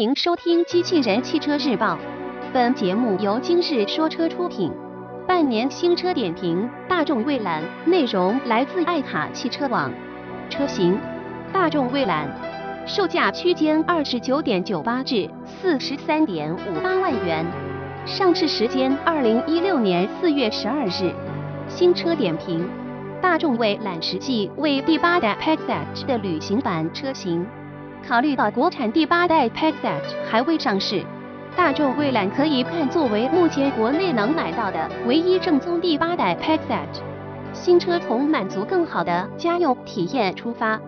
[0.00, 1.94] 迎收听《机器人汽车日报》，
[2.54, 4.72] 本节目由今日说车出品。
[5.28, 9.92] 半年新车点评：大众蔚揽，内容来自爱卡汽车网。
[10.48, 10.98] 车型：
[11.52, 12.26] 大众蔚揽，
[12.86, 17.44] 售价区间二十九点九八至四十三点五八万元，
[18.06, 21.12] 上市时间二零一六年四月十二日。
[21.68, 22.66] 新车点评：
[23.20, 27.46] 大众蔚揽实际为第八代 Package 的旅行版车型。
[28.06, 31.04] 考虑到国产第八代 Passat 还未上市，
[31.56, 36.88] 大众蔚揽可以看作为目前国内能买到的唯一正宗第八代 Passat。
[37.52, 40.80] 新车从满足更好的家用体验出发，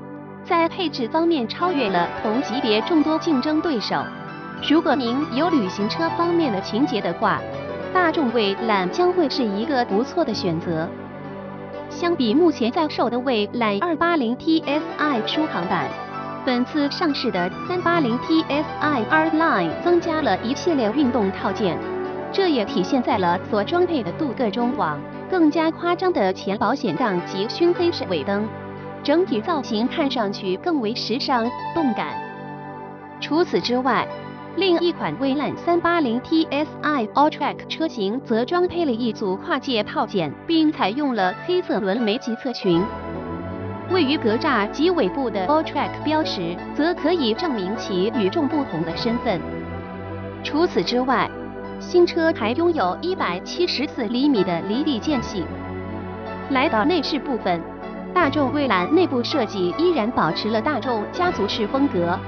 [0.45, 4.03] 在配置方面超越了同级别众多竞争对手。
[4.69, 7.41] 如果您有旅行车方面的情节的话，
[7.93, 10.89] 大众蔚揽将会是一个不错的选择。
[11.89, 15.87] 相比目前在售的蔚揽 280TSI 舒航版。
[16.45, 21.79] 本次上市的 380TSI R Line 增加了一系列运动套件，
[22.33, 28.49] 这也体现在了所装配的镀铬中网、更加夸张的前保险杠及熏黑式尾灯，
[29.05, 32.09] 整体造型看上去更为时尚动感。
[33.21, 34.05] 除此之外，
[34.57, 42.83] 另一款蔚揽 380TSI Alltrack 车型则装配了一组跨界套件，并采用了黑色轮眉及侧裙。
[43.93, 49.39] 位于格栅及尾部的 Alltrack 标识，则可以证明其与众不同的身份。
[50.43, 51.31] 除此之外，
[51.79, 55.45] 新车还拥有一百七十四厘米的离地间隙。
[56.51, 57.61] 来到内饰部分，
[58.15, 62.19] 大众蔚揽内部设计依然保持了大众家族式风格，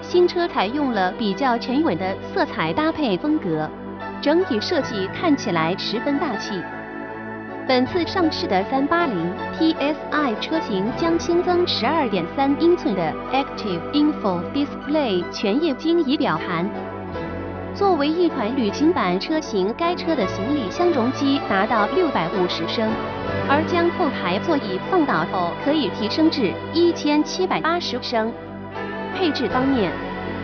[0.00, 3.70] 新车采用了比较沉稳的色彩搭配风格，
[4.20, 6.60] 整体设计看起来十分大气。
[7.68, 16.68] 本次上市的 380TSI 车型将新增12.3英寸的 Active Info Display 全液晶仪表盘。
[17.72, 22.90] 作为一款旅行版车型，该车的行李箱容积达到650升，
[23.48, 28.32] 而将后排座椅放倒后可以提升至1780升。
[29.14, 29.92] 配置方面，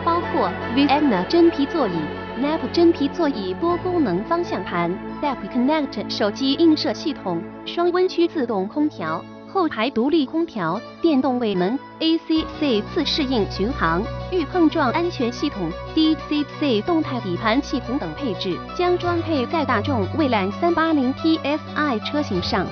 [0.04, 1.98] 包括 Vienna 真皮座椅。
[2.40, 22.64] NAP 真皮座椅、多功能方向盘、DAP Connect 手机映射系统、双温区自动空调、后排独立空调、电动尾门、ACC 自适应巡航、预碰撞安全系统、DCC 动态底盘系统等配置将装配在大众蔚揽 380TSI 车型上。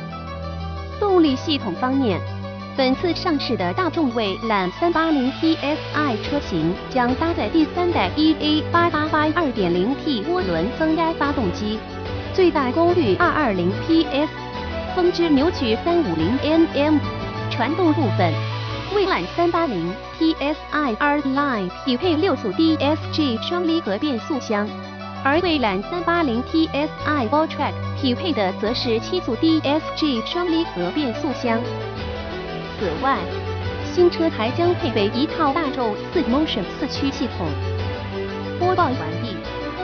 [1.00, 2.20] 动力系统方面，
[2.76, 11.78] 本次上市的大众蔚揽 380TSI 车型将搭载第三代 EA888 2.0T 涡轮增压发动机，
[12.34, 14.28] 最大功率220 PS，
[14.94, 16.98] 峰值扭矩350 Nm。
[17.50, 18.30] 传动部分，
[18.94, 24.68] 蔚揽 380TSI R Line 匹配六速 DSG 双离合变速箱，
[25.24, 31.58] 而蔚揽 380TSI Alltrack 匹配的则是七速 DSG 双离合变速箱。
[32.78, 33.18] 此外，
[33.84, 37.48] 新车还将配备一套大众四 Motion 四驱系统。
[38.58, 39.34] 播报完毕，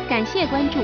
[0.08, 0.78] 感谢关注。